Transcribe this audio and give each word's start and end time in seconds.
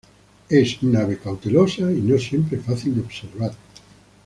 Es 0.49 0.81
un 0.81 0.95
ave 0.97 1.19
cautelosa 1.19 1.91
y 1.91 2.01
no 2.01 2.17
siempre 2.17 2.57
fácil 2.57 2.95
de 2.95 3.01
observar. 3.01 3.51